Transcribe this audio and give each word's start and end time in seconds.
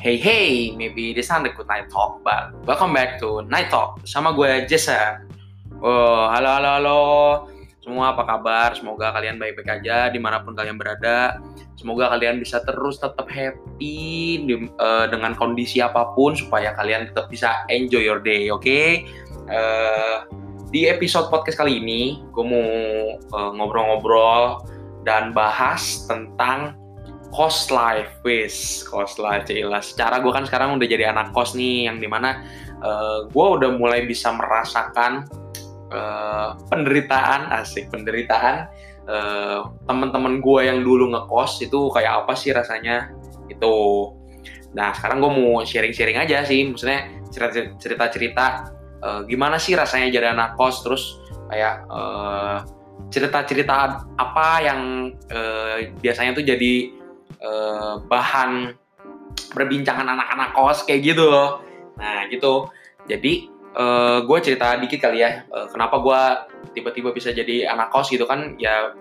Hey 0.00 0.16
hey, 0.16 0.72
maybe 0.80 1.12
this 1.12 1.28
not 1.28 1.44
a 1.44 1.52
night 1.68 1.92
talk, 1.92 2.24
but 2.24 2.56
welcome 2.64 2.96
back 2.96 3.20
to 3.20 3.44
Night 3.52 3.68
Talk 3.68 4.00
sama 4.08 4.32
gue 4.32 4.64
Jason. 4.64 5.28
Oh, 5.84 6.24
halo 6.24 6.56
halo 6.56 6.70
halo. 6.80 7.02
Semua 7.84 8.16
apa 8.16 8.24
kabar? 8.24 8.72
Semoga 8.72 9.12
kalian 9.12 9.36
baik-baik 9.36 9.68
aja 9.68 10.08
di 10.08 10.16
mana 10.16 10.40
pun 10.40 10.56
kalian 10.56 10.80
berada. 10.80 11.36
Semoga 11.76 12.16
kalian 12.16 12.40
bisa 12.40 12.64
terus 12.64 12.96
tetap 12.96 13.28
happy 13.28 14.40
di, 14.48 14.72
uh, 14.80 15.04
dengan 15.12 15.36
kondisi 15.36 15.84
apa 15.84 16.16
pun 16.16 16.32
supaya 16.32 16.72
kalian 16.80 17.12
tetap 17.12 17.28
bisa 17.28 17.68
enjoy 17.68 18.00
your 18.00 18.24
day, 18.24 18.48
oke? 18.48 18.64
Okay? 18.64 19.04
Uh, 19.52 20.24
di 20.72 20.88
episode 20.88 21.28
podcast 21.28 21.60
kali 21.60 21.76
ini, 21.76 22.24
gue 22.32 22.44
mau 22.48 22.68
uh, 23.36 23.52
ngobrol-ngobrol 23.52 24.64
dan 25.04 25.36
bahas 25.36 26.08
tentang 26.08 26.79
cost 27.30 27.70
life, 27.70 28.10
wis 28.26 28.82
cost 28.86 29.22
life, 29.22 29.46
jelas. 29.46 29.94
Secara 29.94 30.18
gue 30.18 30.32
kan 30.34 30.44
sekarang 30.46 30.76
udah 30.76 30.86
jadi 30.86 31.14
anak 31.14 31.30
kos 31.30 31.54
nih, 31.54 31.86
yang 31.86 32.02
di 32.02 32.10
mana 32.10 32.42
uh, 32.82 32.90
eh, 32.90 33.18
gue 33.30 33.46
udah 33.58 33.70
mulai 33.78 34.04
bisa 34.04 34.34
merasakan 34.34 35.26
uh, 35.94 36.58
penderitaan, 36.68 37.50
asik 37.54 37.88
penderitaan 37.94 38.66
uh, 39.06 39.70
teman-teman 39.86 40.42
gue 40.42 40.60
yang 40.66 40.82
dulu 40.82 41.14
ngekos 41.14 41.62
itu 41.62 41.90
kayak 41.94 42.26
apa 42.26 42.32
sih 42.34 42.50
rasanya 42.50 43.14
itu. 43.46 43.76
Nah 44.74 44.94
sekarang 44.94 45.22
gue 45.22 45.30
mau 45.30 45.62
sharing-sharing 45.62 46.18
aja 46.18 46.42
sih, 46.46 46.66
maksudnya 46.66 47.10
cerita-cerita 47.78 48.74
uh, 49.02 49.20
gimana 49.26 49.58
sih 49.58 49.78
rasanya 49.78 50.10
jadi 50.10 50.34
anak 50.34 50.58
kos, 50.58 50.82
terus 50.82 51.22
kayak 51.50 51.86
uh, 51.90 52.62
cerita-cerita 53.10 54.06
apa 54.18 54.48
yang 54.62 55.10
uh, 55.34 55.82
biasanya 55.98 56.38
tuh 56.38 56.46
jadi 56.46 56.99
uh, 57.40 58.00
bahan 58.04 58.76
perbincangan 59.50 60.06
anak-anak 60.06 60.50
kos 60.54 60.84
kayak 60.86 61.14
gitu 61.14 61.28
loh. 61.28 61.64
Nah 61.96 62.28
gitu. 62.28 62.68
Jadi 63.08 63.48
uh, 63.74 64.22
gue 64.22 64.38
cerita 64.44 64.76
dikit 64.78 65.00
kali 65.00 65.24
ya. 65.24 65.44
Uh, 65.50 65.66
kenapa 65.72 65.98
gue 66.00 66.22
tiba-tiba 66.76 67.10
bisa 67.10 67.34
jadi 67.34 67.68
anak 67.72 67.90
kos 67.90 68.12
gitu 68.12 68.24
kan? 68.28 68.56
Ya 68.60 68.94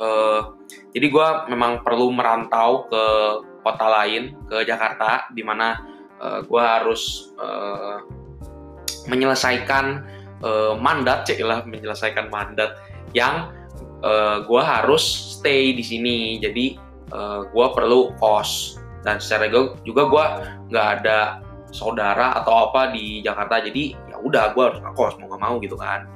uh, 0.00 0.54
jadi 0.94 1.06
gue 1.10 1.28
memang 1.50 1.82
perlu 1.82 2.10
merantau 2.10 2.86
ke 2.90 3.04
kota 3.64 3.86
lain 3.88 4.36
ke 4.46 4.62
Jakarta 4.68 5.28
di 5.32 5.40
mana 5.40 5.80
uh, 6.20 6.40
gue 6.44 6.62
harus 6.62 7.32
uh, 7.40 8.04
menyelesaikan 9.08 10.04
uh, 10.44 10.74
mandat 10.76 11.28
cek 11.28 11.40
lah 11.44 11.64
menyelesaikan 11.64 12.28
mandat 12.28 12.76
yang 13.16 13.52
uh, 14.04 14.44
gue 14.44 14.62
harus 14.62 15.38
stay 15.38 15.72
di 15.72 15.84
sini 15.84 16.40
jadi 16.40 16.76
uh, 17.12 17.16
eh, 17.16 17.40
gue 17.50 17.66
perlu 17.74 18.14
kos 18.16 18.80
dan 19.04 19.20
secara 19.20 19.52
juga 19.84 20.02
gue 20.08 20.24
nggak 20.72 20.86
ada 21.00 21.44
saudara 21.74 22.38
atau 22.40 22.70
apa 22.70 22.94
di 22.94 23.20
Jakarta. 23.20 23.60
Jadi 23.60 23.92
ya 24.08 24.16
udah 24.22 24.54
gue 24.54 24.62
harus 24.62 24.80
ngekos 24.80 25.18
mau 25.20 25.28
gak 25.34 25.42
mau 25.42 25.54
gitu 25.60 25.76
kan. 25.76 26.06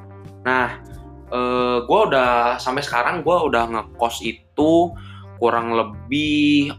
Nah 0.47 0.81
uh, 1.29 1.37
eh, 1.37 1.79
gue 1.85 2.01
udah 2.09 2.57
sampai 2.57 2.81
sekarang 2.81 3.21
gue 3.21 3.37
udah 3.37 3.65
ngekos 3.69 4.25
itu 4.25 4.95
kurang 5.39 5.71
lebih 5.71 6.75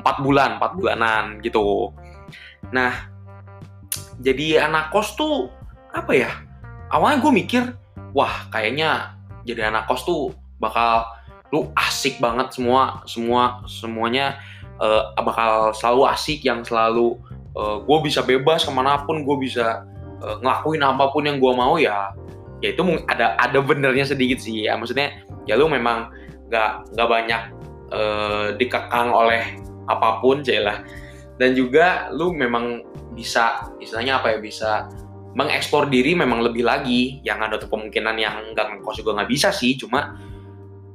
empat 0.00 0.16
uh, 0.16 0.22
bulan 0.24 0.56
empat 0.60 0.72
bulanan 0.78 1.24
gitu. 1.42 1.92
Nah 2.70 3.08
jadi 4.22 4.68
anak 4.68 4.94
kos 4.94 5.16
tuh 5.18 5.50
apa 5.90 6.12
ya? 6.14 6.30
Awalnya 6.88 7.18
gue 7.20 7.32
mikir 7.32 7.62
wah 8.16 8.48
kayaknya 8.48 9.18
jadi 9.44 9.68
anak 9.68 9.88
kos 9.88 10.04
tuh 10.08 10.32
bakal 10.60 11.17
lu 11.48 11.72
asik 11.76 12.20
banget 12.20 12.52
semua 12.52 13.00
semua 13.08 13.64
semuanya 13.64 14.36
uh, 14.82 15.16
bakal 15.24 15.72
selalu 15.72 16.02
asik 16.12 16.44
yang 16.44 16.60
selalu 16.60 17.16
uh, 17.56 17.60
eh, 17.60 17.76
gue 17.82 17.98
bisa 18.04 18.20
bebas 18.20 18.68
ke 18.68 18.72
mana 18.72 19.00
pun 19.08 19.24
gue 19.24 19.36
bisa 19.40 19.88
uh, 20.20 20.36
ngelakuin 20.44 20.84
apa 20.84 21.08
pun 21.08 21.24
yang 21.24 21.40
gue 21.40 21.52
mau 21.56 21.80
ya 21.80 22.12
ya 22.58 22.74
itu 22.74 22.82
ada 23.06 23.38
ada 23.38 23.58
benernya 23.62 24.06
sedikit 24.06 24.42
sih 24.42 24.66
ya. 24.66 24.74
Maksudnya 24.74 25.22
ya 25.46 25.54
lu 25.54 25.70
memang 25.70 26.10
nggak 26.50 26.94
nggak 26.94 27.08
banyak 27.08 27.42
uh, 27.94 28.46
dikekang 28.58 29.08
oleh 29.10 29.42
apa 29.88 30.18
pun 30.22 30.42
lah. 30.42 30.82
Dan 31.38 31.54
juga 31.54 32.10
lu 32.10 32.34
memang 32.34 32.82
bisa 33.14 33.70
istilahnya 33.78 34.18
apa 34.18 34.34
ya 34.34 34.38
bisa 34.42 34.70
mengeksplor 35.38 35.86
diri 35.86 36.18
memang 36.18 36.42
lebih 36.42 36.66
lagi. 36.66 37.22
Yang 37.22 37.38
ada 37.38 37.54
tuh 37.62 37.70
kemungkinan 37.70 38.16
yang 38.18 38.34
nggak 38.54 38.66
ngekos 38.78 39.02
juga 39.02 39.22
nggak 39.22 39.30
bisa 39.30 39.54
sih 39.54 39.78
cuma 39.78 40.18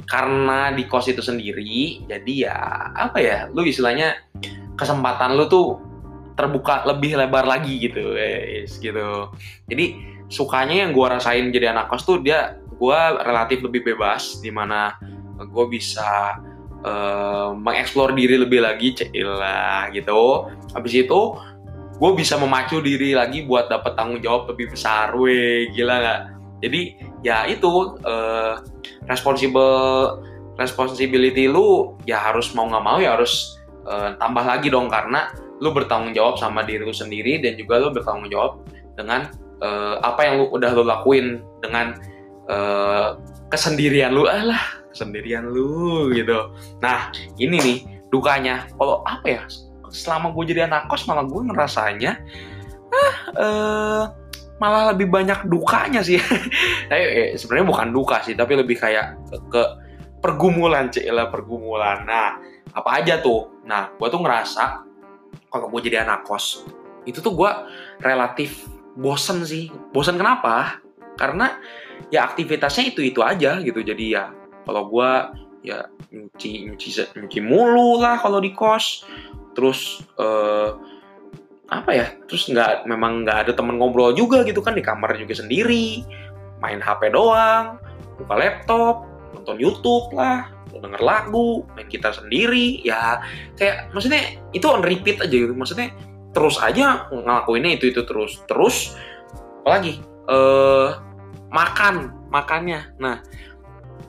karena 0.06 0.72
di 0.76 0.84
kos 0.86 1.08
itu 1.10 1.24
sendiri 1.24 2.04
jadi 2.08 2.34
ya 2.50 2.58
apa 2.94 3.18
ya 3.20 3.38
lu 3.52 3.64
istilahnya 3.64 4.20
kesempatan 4.76 5.38
lu 5.38 5.48
tuh 5.48 5.80
terbuka 6.34 6.84
lebih 6.90 7.18
lebar 7.18 7.46
lagi 7.46 7.78
gitu 7.78 8.18
guys 8.18 8.78
gitu. 8.82 9.30
Jadi 9.70 9.86
sukanya 10.34 10.86
yang 10.86 10.92
gue 10.92 11.06
rasain 11.06 11.54
jadi 11.54 11.74
anak 11.74 11.94
kos 11.94 12.06
tuh 12.10 12.20
dia 12.22 12.58
gue 12.74 13.00
relatif 13.22 13.62
lebih 13.62 13.86
bebas 13.94 14.42
di 14.42 14.50
mana 14.50 14.98
gue 15.38 15.66
bisa 15.70 16.42
uh, 16.82 17.54
mengeksplor 17.54 18.18
diri 18.18 18.42
lebih 18.42 18.66
lagi 18.66 18.98
celah 18.98 19.94
gitu. 19.94 20.50
Habis 20.74 21.06
itu 21.06 21.22
gue 21.94 22.12
bisa 22.18 22.36
memacu 22.42 22.82
diri 22.82 23.14
lagi 23.14 23.46
buat 23.46 23.70
dapat 23.70 23.94
tanggung 23.94 24.20
jawab 24.20 24.50
lebih 24.50 24.74
besar 24.74 25.14
weh 25.14 25.70
gila 25.70 25.96
nggak? 26.02 26.22
Jadi 26.66 26.82
ya 27.24 27.48
itu 27.48 27.98
uh, 28.04 28.60
responsible 29.08 30.20
responsibility 30.60 31.50
lu 31.50 31.98
ya 32.06 32.20
harus 32.20 32.54
mau 32.54 32.70
nggak 32.70 32.84
mau 32.84 33.00
ya 33.02 33.18
harus 33.18 33.58
uh, 33.88 34.14
tambah 34.20 34.44
lagi 34.44 34.70
dong. 34.70 34.92
Karena 34.92 35.32
lu 35.64 35.72
bertanggung 35.72 36.14
jawab 36.14 36.36
sama 36.38 36.62
diri 36.68 36.84
lu 36.84 36.94
sendiri 36.94 37.40
dan 37.40 37.56
juga 37.56 37.80
lu 37.80 37.90
bertanggung 37.96 38.30
jawab 38.30 38.62
dengan 39.00 39.32
uh, 39.64 39.98
apa 40.04 40.28
yang 40.28 40.34
lu 40.44 40.46
udah 40.52 40.72
lu 40.76 40.84
lakuin 40.84 41.42
dengan 41.64 41.98
uh, 42.52 43.18
kesendirian 43.50 44.14
lu. 44.14 44.28
Alah 44.28 44.84
kesendirian 44.92 45.50
lu 45.50 46.12
gitu. 46.14 46.54
Nah 46.84 47.10
ini 47.40 47.58
nih 47.58 47.78
dukanya. 48.12 48.68
Kalau 48.78 49.02
apa 49.08 49.26
ya 49.26 49.44
selama 49.94 50.34
gue 50.34 50.52
jadi 50.52 50.66
anak 50.66 50.90
kos 50.90 51.06
malah 51.06 51.22
gue 51.22 51.42
ngerasanya 51.54 52.18
ah 52.94 53.16
uh, 53.38 54.04
malah 54.64 54.96
lebih 54.96 55.12
banyak 55.12 55.44
dukanya 55.52 56.00
sih. 56.00 56.16
tapi 56.90 57.04
eh, 57.04 57.30
sebenarnya 57.36 57.68
bukan 57.68 57.88
duka 57.92 58.24
sih, 58.24 58.32
tapi 58.32 58.56
lebih 58.56 58.80
kayak 58.80 59.20
ke, 59.28 59.38
ke 59.52 59.64
pergumulan, 60.24 60.88
lah 60.88 61.28
pergumulan. 61.28 62.08
Nah, 62.08 62.40
apa 62.72 62.90
aja 63.04 63.20
tuh? 63.20 63.60
Nah, 63.68 63.92
gue 63.92 64.08
tuh 64.08 64.24
ngerasa 64.24 64.88
kalau 65.52 65.68
gue 65.68 65.92
jadi 65.92 66.08
anak 66.08 66.24
kos, 66.24 66.64
itu 67.04 67.20
tuh 67.20 67.36
gue 67.36 67.52
relatif 68.00 68.64
bosen 68.96 69.44
sih. 69.44 69.68
Bosen 69.92 70.16
kenapa? 70.16 70.80
Karena 71.20 71.60
ya 72.08 72.24
aktivitasnya 72.24 72.96
itu-itu 72.96 73.20
aja 73.20 73.60
gitu. 73.60 73.84
Jadi 73.84 74.16
ya 74.16 74.32
kalau 74.64 74.88
gue 74.88 75.12
ya 75.68 75.92
nyuci 76.08 76.72
nyuci 76.72 76.88
nyuci 77.20 77.40
mulu 77.44 78.00
lah 78.00 78.16
kalau 78.24 78.40
di 78.40 78.56
kos. 78.56 79.04
Terus 79.54 80.08
uh, 80.18 80.93
apa 81.82 81.92
ya 81.96 82.08
terus 82.30 82.46
nggak 82.46 82.86
memang 82.86 83.26
nggak 83.26 83.48
ada 83.48 83.52
temen 83.58 83.82
ngobrol 83.82 84.14
juga 84.14 84.46
gitu 84.46 84.62
kan 84.62 84.78
di 84.78 84.84
kamar 84.86 85.18
juga 85.18 85.42
sendiri 85.42 86.06
main 86.62 86.78
HP 86.78 87.10
doang 87.10 87.82
buka 88.22 88.36
laptop 88.38 89.10
nonton 89.34 89.58
YouTube 89.58 90.14
lah 90.14 90.50
denger 90.74 91.00
lagu 91.00 91.64
main 91.80 91.88
kita 91.88 92.12
sendiri 92.12 92.84
ya 92.84 93.24
kayak 93.56 93.88
maksudnya 93.96 94.36
itu 94.52 94.68
on 94.68 94.84
repeat 94.84 95.24
aja 95.24 95.32
gitu 95.32 95.56
maksudnya 95.56 95.96
terus 96.36 96.60
aja 96.60 97.08
ngelakuinnya 97.08 97.80
itu 97.80 97.94
itu 97.94 98.04
terus 98.04 98.44
terus 98.52 99.00
apalagi 99.64 100.04
eh 100.28 100.92
makan 101.54 102.26
makannya. 102.34 102.98
Nah 102.98 103.22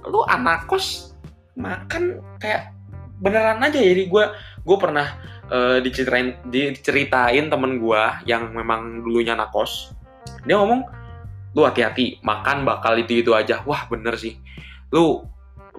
lu 0.08 0.24
anak 0.24 0.64
kos 0.66 1.12
makan 1.54 2.18
kayak 2.40 2.72
beneran 3.20 3.62
aja 3.62 3.78
jadi 3.78 4.08
gue 4.10 4.24
gue 4.64 4.76
pernah 4.80 5.06
uh, 5.50 5.78
diceritain 5.80 6.38
diceritain 6.48 7.50
temen 7.50 7.82
gue 7.82 8.02
yang 8.28 8.52
memang 8.54 9.04
dulunya 9.04 9.36
nakos. 9.36 9.92
Dia 10.44 10.56
ngomong 10.60 10.84
lu 11.54 11.62
hati-hati 11.62 12.20
makan 12.24 12.66
bakal 12.66 12.96
itu 12.96 13.24
itu 13.24 13.32
aja. 13.32 13.60
Wah 13.68 13.86
bener 13.90 14.16
sih. 14.16 14.38
Lu 14.94 15.24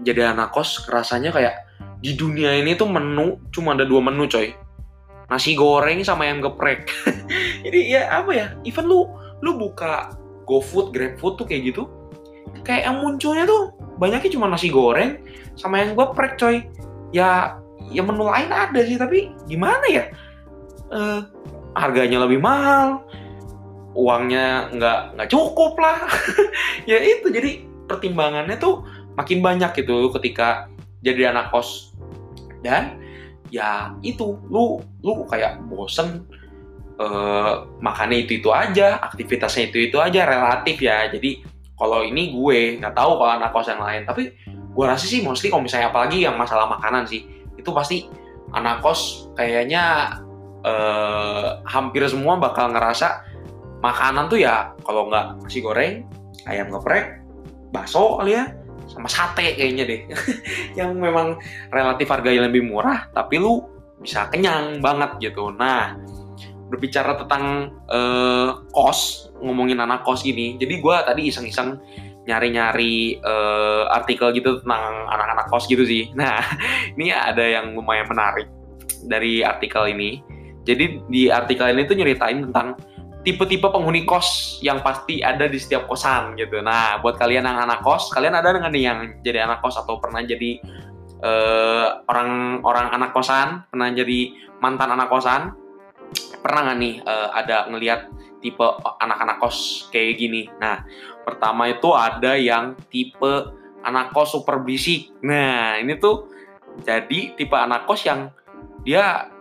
jadi 0.04 0.36
anak 0.36 0.52
kos 0.52 0.92
rasanya 0.92 1.32
kayak 1.32 1.66
di 2.04 2.14
dunia 2.20 2.52
ini 2.60 2.76
tuh 2.76 2.92
menu 2.92 3.40
cuma 3.50 3.74
ada 3.74 3.88
dua 3.88 4.04
menu 4.04 4.28
coy. 4.28 4.52
Nasi 5.32 5.58
goreng 5.58 6.06
sama 6.06 6.30
yang 6.30 6.44
geprek. 6.44 6.92
Jadi 7.66 7.80
ya 7.98 8.22
apa 8.22 8.32
ya 8.36 8.54
even 8.62 8.86
lu 8.86 9.10
lu 9.42 9.58
buka 9.58 10.14
GoFood, 10.46 10.94
GrabFood 10.94 11.42
tuh 11.42 11.46
kayak 11.50 11.74
gitu 11.74 11.90
kayak 12.62 12.86
yang 12.86 13.02
munculnya 13.02 13.50
tuh 13.50 13.74
banyaknya 13.98 14.30
cuma 14.38 14.46
nasi 14.46 14.70
goreng 14.70 15.18
sama 15.58 15.82
yang 15.82 15.98
geprek 15.98 16.38
coy. 16.38 16.62
Ya 17.10 17.58
ya 17.92 18.02
menu 18.02 18.26
lain 18.26 18.50
ada 18.50 18.82
sih 18.82 18.98
tapi 18.98 19.34
gimana 19.50 19.86
ya? 19.90 20.06
Uh, 20.94 21.26
harganya 21.76 22.24
lebih 22.24 22.40
mahal 22.40 23.04
uangnya 23.96 24.70
nggak 24.76 25.00
nggak 25.18 25.30
cukup 25.32 25.80
lah. 25.80 25.98
Ya 26.86 27.02
itu 27.02 27.34
jadi 27.34 27.66
pertimbangannya 27.90 28.62
tuh 28.62 28.86
makin 29.18 29.42
banyak 29.42 29.74
gitu 29.74 30.14
ketika 30.20 30.70
jadi 31.02 31.34
anak 31.34 31.50
kos. 31.50 31.96
Dan 32.62 33.02
ya 33.50 33.96
itu 34.06 34.38
lu 34.52 34.84
lu 35.02 35.26
kayak 35.26 35.66
bosen 35.66 36.28
uh, 37.02 37.66
makannya 37.82 38.28
itu 38.28 38.38
itu 38.44 38.50
aja 38.54 39.02
aktivitasnya 39.02 39.74
itu 39.74 39.90
itu 39.90 39.98
aja 39.98 40.28
relatif 40.30 40.78
ya. 40.84 41.10
Jadi 41.10 41.42
kalau 41.74 42.06
ini 42.06 42.36
gue 42.36 42.78
nggak 42.78 42.94
tahu 42.94 43.18
kalau 43.18 43.32
anak 43.34 43.50
kos 43.56 43.72
yang 43.72 43.82
lain. 43.82 44.04
Tapi 44.06 44.24
gue 44.46 44.86
rasa 44.86 45.08
sih 45.08 45.24
mostly 45.24 45.50
kalau 45.50 45.66
misalnya 45.66 45.90
apalagi 45.90 46.28
yang 46.28 46.36
masalah 46.38 46.68
makanan 46.70 47.08
sih 47.08 47.26
itu 47.66 47.72
pasti 47.74 47.98
anak 48.54 48.86
kos 48.86 49.34
kayaknya 49.34 50.14
uh, 50.62 51.66
hampir 51.66 52.06
semua 52.06 52.38
bakal 52.38 52.70
ngerasa 52.70 53.26
makanan 53.82 54.30
tuh 54.30 54.38
ya 54.46 54.70
kalau 54.86 55.10
nggak 55.10 55.42
nasi 55.42 55.66
goreng 55.66 56.06
ayam 56.46 56.70
geprek 56.70 57.26
bakso 57.74 58.22
kali 58.22 58.38
ya 58.38 58.46
sama 58.86 59.10
sate 59.10 59.58
kayaknya 59.58 59.84
deh. 59.90 60.02
Yang 60.78 60.90
memang 60.94 61.42
relatif 61.74 62.06
harganya 62.06 62.46
lebih 62.46 62.70
murah 62.70 63.10
tapi 63.10 63.42
lu 63.42 63.66
bisa 63.98 64.30
kenyang 64.30 64.78
banget 64.78 65.34
gitu. 65.34 65.50
Nah 65.50 65.98
berbicara 66.70 67.18
tentang 67.18 67.74
uh, 67.90 68.62
kos 68.70 69.34
ngomongin 69.42 69.82
anak 69.82 70.02
kos 70.02 70.26
gini 70.26 70.58
jadi 70.58 70.82
gue 70.82 70.96
tadi 71.06 71.22
iseng-iseng 71.30 71.78
nyari-nyari 72.26 73.22
uh, 73.22 73.90
artikel 73.94 74.34
gitu 74.34 74.62
tentang 74.66 75.06
anak-anak 75.10 75.46
kos 75.50 75.70
gitu 75.70 75.86
sih 75.86 76.10
nah 76.20 76.42
ini 76.98 77.14
ada 77.14 77.42
yang 77.42 77.78
lumayan 77.78 78.10
menarik 78.10 78.50
dari 79.06 79.46
artikel 79.46 79.86
ini 79.90 80.22
jadi 80.66 81.00
di 81.06 81.30
artikel 81.30 81.70
ini 81.70 81.86
tuh 81.86 81.96
nyeritain 81.96 82.42
tentang 82.50 82.74
tipe-tipe 83.26 83.66
penghuni 83.70 84.06
kos 84.06 84.62
yang 84.62 84.86
pasti 84.86 85.22
ada 85.22 85.50
di 85.50 85.58
setiap 85.58 85.90
kosan 85.90 86.38
gitu. 86.38 86.62
Nah, 86.62 87.02
buat 87.02 87.18
kalian 87.18 87.46
yang 87.46 87.58
anak 87.58 87.82
kos, 87.82 88.14
kalian 88.14 88.38
ada 88.38 88.54
dengan 88.54 88.74
yang 88.74 89.00
jadi 89.26 89.50
anak 89.50 89.66
kos 89.66 89.82
atau 89.82 89.98
pernah 89.98 90.22
jadi 90.22 90.62
orang-orang 92.06 92.88
uh, 92.94 92.96
anak 93.02 93.12
kosan, 93.18 93.66
pernah 93.74 93.90
jadi 93.90 94.30
mantan 94.62 94.94
anak 94.94 95.10
kosan? 95.10 95.58
Pernah 96.46 96.70
nggak 96.70 96.78
nih 96.78 96.94
uh, 97.02 97.30
ada 97.34 97.66
ngelihat 97.66 98.14
tipe 98.46 98.62
anak-anak 99.02 99.42
kos 99.42 99.90
kayak 99.90 100.22
gini? 100.22 100.46
Nah, 100.62 100.86
pertama 101.26 101.66
itu 101.66 101.90
ada 101.98 102.38
yang 102.38 102.78
tipe 102.94 103.50
anak 103.82 104.14
kos 104.14 104.38
super 104.38 104.62
bisik. 104.62 105.10
Nah, 105.26 105.82
ini 105.82 105.98
tuh 105.98 106.30
jadi 106.86 107.34
tipe 107.34 107.58
anak 107.58 107.90
kos 107.90 108.06
yang 108.06 108.30
dia 108.86 109.34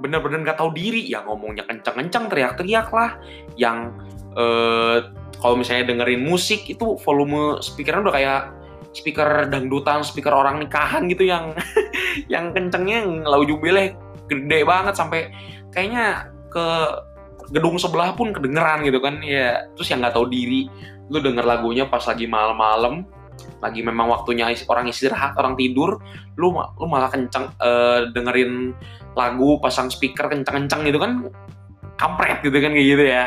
bener-bener 0.00 0.40
nggak 0.40 0.56
tahu 0.56 0.72
diri 0.72 1.04
ya 1.04 1.20
ngomongnya 1.28 1.68
kenceng-kenceng 1.68 2.32
teriak-teriak 2.32 2.88
lah 2.88 3.20
yang 3.60 3.92
eh, 4.32 5.12
kalau 5.38 5.54
misalnya 5.60 5.92
dengerin 5.92 6.24
musik 6.24 6.64
itu 6.64 6.96
volume 7.04 7.60
speakernya 7.60 8.08
udah 8.08 8.14
kayak 8.16 8.42
speaker 8.96 9.44
dangdutan 9.52 10.00
speaker 10.00 10.32
orang 10.32 10.64
nikahan 10.64 11.04
gitu 11.06 11.28
yang 11.28 11.52
yang 12.32 12.56
kencengnya 12.56 13.04
lau 13.28 13.44
jubile 13.44 13.92
gede 14.26 14.64
banget 14.64 14.94
sampai 14.96 15.28
kayaknya 15.68 16.32
ke 16.48 16.66
gedung 17.48 17.80
sebelah 17.80 18.12
pun 18.12 18.32
kedengeran 18.32 18.84
gitu 18.84 18.98
kan. 19.00 19.20
Ya 19.24 19.68
terus 19.76 19.88
yang 19.88 20.04
nggak 20.04 20.14
tahu 20.16 20.26
diri 20.28 20.68
lu 21.08 21.24
denger 21.24 21.44
lagunya 21.44 21.88
pas 21.88 22.04
lagi 22.04 22.28
malam-malam 22.28 23.08
lagi 23.58 23.80
memang 23.82 24.10
waktunya 24.10 24.50
orang 24.68 24.90
istirahat 24.90 25.34
orang 25.38 25.54
tidur 25.54 25.98
lu 26.38 26.54
lu 26.54 26.86
malah 26.86 27.10
kenceng 27.10 27.50
uh, 27.58 28.10
dengerin 28.10 28.74
lagu 29.18 29.58
pasang 29.58 29.90
speaker 29.90 30.30
kenceng-kenceng 30.30 30.86
gitu 30.86 30.98
kan 30.98 31.26
kampret 31.98 32.38
gitu 32.46 32.54
kan 32.62 32.70
kayak 32.70 32.88
gitu 32.94 33.04
ya. 33.04 33.24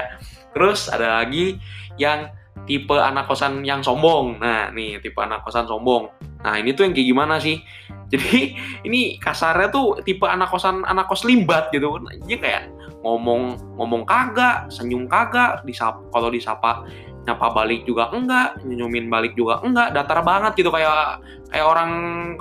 Terus 0.56 0.88
ada 0.88 1.22
lagi 1.22 1.60
yang 2.00 2.32
tipe 2.64 2.96
anak 2.96 3.28
kosan 3.28 3.68
yang 3.68 3.84
sombong. 3.84 4.40
Nah 4.40 4.72
nih 4.72 5.04
tipe 5.04 5.20
anak 5.20 5.44
kosan 5.44 5.68
sombong. 5.68 6.08
Nah 6.42 6.56
ini 6.56 6.72
tuh 6.72 6.88
yang 6.88 6.96
kayak 6.96 7.08
gimana 7.12 7.36
sih? 7.38 7.60
Jadi 8.12 8.56
ini 8.84 9.16
kasarnya 9.20 9.72
tuh 9.72 10.00
tipe 10.04 10.28
anak 10.28 10.52
kosan 10.52 10.84
anak 10.84 11.08
kos 11.08 11.24
limbat 11.24 11.72
gitu 11.72 11.96
dia 12.28 12.36
kayak 12.40 12.64
ngomong 13.02 13.58
ngomong 13.78 14.06
kagak 14.06 14.70
senyum 14.70 15.10
kagak 15.10 15.66
disapa 15.66 16.02
kalau 16.14 16.30
disapa 16.30 16.86
nyapa 17.22 17.54
balik 17.54 17.86
juga 17.86 18.10
enggak, 18.10 18.58
nyenyumin 18.66 19.06
balik 19.06 19.38
juga 19.38 19.62
enggak, 19.62 19.94
datar 19.94 20.26
banget 20.26 20.58
gitu 20.58 20.74
kayak 20.74 21.22
kayak 21.54 21.66
orang 21.66 21.92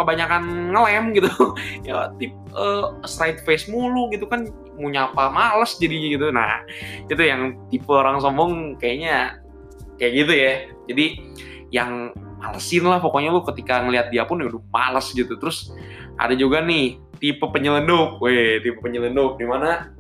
kebanyakan 0.01 0.73
ngelem 0.73 1.13
gitu. 1.13 1.29
ya 1.89 2.09
tip 2.17 2.33
uh, 2.57 2.97
straight 3.05 3.45
face 3.45 3.69
mulu 3.69 4.09
gitu 4.09 4.25
kan 4.25 4.49
mau 4.81 4.89
nyapa 4.89 5.29
males 5.29 5.77
jadinya 5.77 6.09
gitu. 6.09 6.27
Nah, 6.33 6.65
itu 7.13 7.21
yang 7.21 7.61
tipe 7.69 7.93
orang 7.93 8.25
sombong 8.25 8.81
kayaknya 8.81 9.37
kayak 10.01 10.13
gitu 10.25 10.33
ya. 10.33 10.53
Jadi 10.89 11.07
yang 11.71 12.17
malesin 12.41 12.89
lah 12.89 13.05
pokoknya 13.05 13.37
lu 13.37 13.45
ketika 13.45 13.85
ngelihat 13.85 14.09
dia 14.09 14.25
pun 14.25 14.41
ya 14.41 14.49
udah 14.49 14.65
males 14.73 15.13
gitu. 15.13 15.37
Terus 15.37 15.77
ada 16.17 16.33
juga 16.33 16.65
nih 16.65 16.97
tipe 17.21 17.45
penyelendup. 17.45 18.17
Weh, 18.25 18.65
tipe 18.65 18.81
penyelendup 18.81 19.37
di 19.37 19.45
mana 19.45 20.00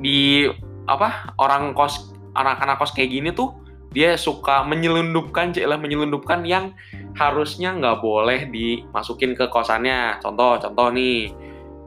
di 0.00 0.48
apa 0.88 1.32
orang 1.40 1.72
kos 1.72 2.12
anak-anak 2.36 2.76
kos 2.80 2.92
kayak 2.92 3.12
gini 3.12 3.30
tuh 3.32 3.56
dia 3.92 4.20
suka 4.20 4.64
menyelundupkan 4.68 5.56
lah 5.64 5.80
menyelundupkan 5.80 6.44
yang 6.44 6.76
harusnya 7.16 7.72
nggak 7.72 8.04
boleh 8.04 8.46
dimasukin 8.52 9.32
ke 9.32 9.48
kosannya. 9.48 10.20
Contoh 10.20 10.60
contoh 10.60 10.92
nih 10.92 11.32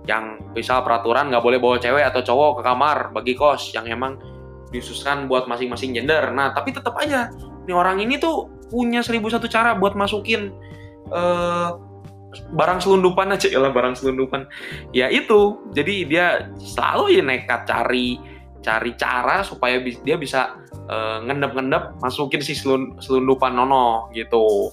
yang 0.10 0.42
misal 0.58 0.82
peraturan 0.82 1.30
nggak 1.30 1.46
boleh 1.46 1.62
bawa 1.62 1.78
cewek 1.78 2.02
atau 2.02 2.26
cowok 2.26 2.52
ke 2.60 2.62
kamar 2.66 2.98
bagi 3.14 3.34
kos 3.38 3.70
yang 3.78 3.86
emang 3.86 4.18
disususkan 4.74 5.30
buat 5.30 5.46
masing-masing 5.46 5.94
gender. 5.94 6.34
Nah 6.34 6.58
tapi 6.58 6.74
tetap 6.74 6.98
aja 6.98 7.30
nih 7.70 7.76
orang 7.78 8.02
ini 8.02 8.18
tuh 8.18 8.50
punya 8.74 9.06
seribu 9.06 9.30
satu 9.30 9.46
cara 9.46 9.78
buat 9.78 9.94
masukin 9.94 10.50
uh, 11.14 11.78
barang 12.56 12.80
selundupan 12.80 13.36
aja 13.36 13.52
lah 13.60 13.76
barang 13.76 14.00
selundupan 14.00 14.48
ya 14.96 15.12
itu 15.12 15.60
jadi 15.76 15.96
dia 16.08 16.26
selalu 16.60 17.20
ya 17.20 17.22
nekat 17.28 17.68
cari 17.68 18.20
cari 18.62 18.94
cara 18.96 19.42
supaya 19.42 19.82
dia 19.82 20.16
bisa 20.16 20.56
uh, 20.88 21.18
ngendep-ngendep 21.26 21.98
masukin 22.00 22.40
si 22.40 22.54
selun 22.54 22.96
selundupan 23.02 23.58
nono 23.58 24.08
gitu. 24.14 24.72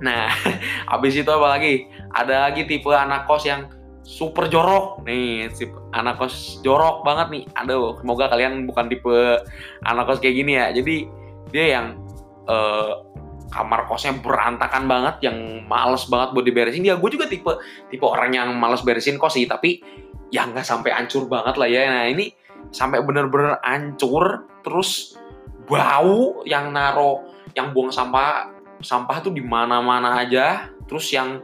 Nah, 0.00 0.32
habis 0.92 1.18
itu 1.18 1.28
apa 1.28 1.58
lagi? 1.58 1.90
Ada 2.14 2.48
lagi 2.48 2.64
tipe 2.64 2.88
anak 2.88 3.28
kos 3.28 3.44
yang 3.44 3.68
super 4.00 4.48
jorok 4.48 5.04
nih, 5.04 5.52
tipe 5.52 5.76
anak 5.92 6.16
kos 6.16 6.62
jorok 6.64 7.04
banget 7.04 7.28
nih. 7.34 7.44
Aduh, 7.58 8.00
semoga 8.00 8.30
kalian 8.32 8.64
bukan 8.64 8.88
tipe 8.88 9.44
anak 9.84 10.08
kos 10.08 10.22
kayak 10.22 10.40
gini 10.40 10.56
ya. 10.56 10.72
Jadi 10.72 10.96
dia 11.50 11.66
yang 11.76 11.86
uh, 12.48 13.04
kamar 13.50 13.84
kosnya 13.90 14.14
berantakan 14.16 14.86
banget, 14.86 15.30
yang 15.30 15.36
males 15.66 16.06
banget 16.06 16.32
buat 16.32 16.46
diberesin. 16.46 16.86
Ya, 16.86 16.96
gue 16.96 17.10
juga 17.10 17.26
tipe 17.26 17.50
tipe 17.90 18.06
orang 18.06 18.32
yang 18.32 18.48
males 18.54 18.80
beresin 18.86 19.18
kos 19.18 19.34
sih, 19.36 19.44
tapi 19.50 19.82
ya 20.30 20.46
nggak 20.46 20.62
sampai 20.62 20.94
hancur 20.94 21.26
banget 21.26 21.58
lah 21.58 21.68
ya. 21.68 21.90
Nah 21.90 22.06
ini 22.06 22.30
sampai 22.70 23.02
bener-bener 23.02 23.58
hancur 23.66 24.46
terus 24.62 25.18
bau 25.66 26.42
yang 26.46 26.74
naro 26.74 27.26
yang 27.54 27.74
buang 27.74 27.90
sampah 27.90 28.50
sampah 28.80 29.16
tuh 29.22 29.32
di 29.34 29.42
mana-mana 29.44 30.22
aja 30.22 30.70
terus 30.88 31.10
yang 31.12 31.42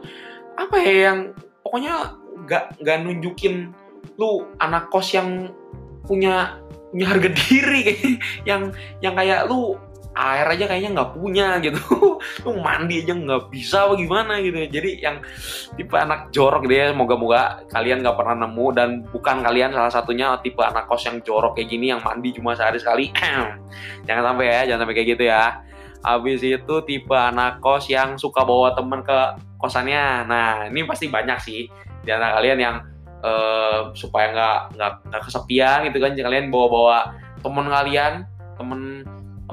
apa 0.57 0.75
ya 0.81 1.11
yang 1.11 1.19
pokoknya 1.61 2.17
nggak 2.47 2.63
nggak 2.81 2.97
nunjukin 3.05 3.71
lu 4.17 4.47
anak 4.57 4.89
kos 4.89 5.13
yang 5.13 5.51
punya 6.07 6.57
punya 6.91 7.05
harga 7.07 7.29
diri 7.45 8.17
yang 8.43 8.73
yang 9.03 9.13
kayak 9.13 9.45
lu 9.45 9.77
air 10.17 10.47
aja 10.49 10.65
kayaknya 10.65 10.91
nggak 10.97 11.11
punya 11.13 11.47
gitu. 11.61 11.81
Lu 12.45 12.57
mandi 12.57 13.05
aja 13.05 13.13
nggak 13.13 13.53
bisa 13.53 13.85
apa 13.85 13.93
gimana 13.95 14.41
gitu. 14.41 14.57
Jadi 14.65 14.99
yang 14.99 15.21
tipe 15.77 15.93
anak 15.93 16.33
jorok 16.33 16.65
ya 16.65 16.89
moga-moga 16.91 17.61
kalian 17.69 18.01
nggak 18.01 18.17
pernah 18.17 18.35
nemu 18.47 18.67
dan 18.73 18.89
bukan 19.13 19.45
kalian 19.45 19.71
salah 19.71 19.93
satunya 19.93 20.33
tipe 20.41 20.59
anak 20.65 20.89
kos 20.89 21.05
yang 21.05 21.21
jorok 21.21 21.53
kayak 21.53 21.69
gini 21.69 21.93
yang 21.93 22.01
mandi 22.01 22.33
cuma 22.33 22.57
sehari 22.57 22.81
sekali. 22.81 23.13
Jangan 24.09 24.23
sampai 24.33 24.45
ya 24.49 24.61
jangan 24.73 24.81
sampai 24.83 24.95
kayak 24.97 25.09
gitu 25.17 25.23
ya. 25.29 25.43
Habis 26.01 26.39
itu 26.41 26.75
tipe 26.87 27.15
anak 27.15 27.61
kos 27.61 27.85
yang 27.87 28.17
suka 28.17 28.41
bawa 28.41 28.73
temen 28.73 29.05
ke 29.05 29.19
kosannya. 29.61 30.25
Nah 30.25 30.65
ini 30.69 30.81
pasti 30.89 31.09
banyak 31.09 31.37
sih 31.43 31.69
di 32.01 32.09
antara 32.09 32.39
kalian 32.39 32.59
yang 32.59 32.75
uh, 33.21 33.91
supaya 33.93 34.31
nggak 34.33 34.59
nggak 35.11 35.21
kesepian 35.29 35.85
gitu 35.89 35.97
kan. 36.01 36.11
Kalian 36.15 36.49
bawa-bawa 36.49 37.13
temen 37.43 37.69
kalian 37.69 38.13
temen 38.57 39.05